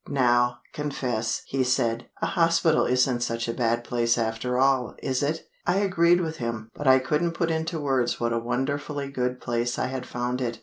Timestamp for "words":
7.79-8.19